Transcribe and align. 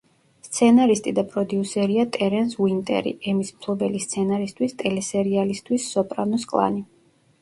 სცენარისტი 0.45 1.11
და 1.17 1.23
პროდიუსერია 1.33 2.05
ტერენს 2.15 2.57
უინტერი, 2.67 3.13
„ემის“ 3.33 3.53
მფლობელი 3.57 4.01
სცენარისთვის 4.07 4.75
ტელესერიალისთვის 4.83 5.87
„სოპრანოს 5.95 6.49
კლანი“. 6.55 6.83